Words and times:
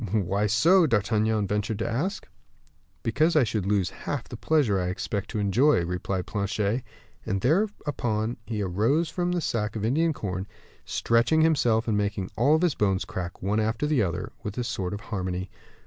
"Why 0.13 0.47
so?" 0.47 0.87
D'Artagnan 0.87 1.45
ventured 1.45 1.77
to 1.77 1.87
ask. 1.87 2.27
"Because 3.03 3.35
I 3.35 3.43
should 3.43 3.67
lose 3.67 3.91
half 3.91 4.23
the 4.27 4.35
pleasure 4.35 4.79
I 4.79 4.87
expect 4.87 5.29
to 5.29 5.37
enjoy," 5.37 5.85
replied 5.85 6.25
Planchet. 6.25 6.81
And 7.23 7.39
thereupon 7.41 8.37
he 8.47 8.63
rose 8.63 9.09
from 9.11 9.31
his 9.31 9.43
sack 9.45 9.75
of 9.75 9.85
Indian 9.85 10.11
corn, 10.11 10.47
stretching 10.85 11.41
himself, 11.41 11.87
and 11.87 11.95
making 11.99 12.31
all 12.35 12.59
his 12.59 12.73
bones 12.73 13.05
crack, 13.05 13.43
one 13.43 13.59
after 13.59 13.85
the 13.85 14.01
other, 14.01 14.31
with 14.41 14.57
a 14.57 14.63
sort 14.63 14.95
of 14.95 15.01
harmony. 15.01 15.51